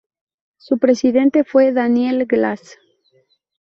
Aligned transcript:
Su 0.57 0.79
presidente 0.79 1.43
fue 1.43 1.73
Daniel 1.73 2.25
Glass. 2.25 2.79